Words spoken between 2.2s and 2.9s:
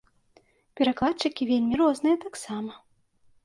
таксама.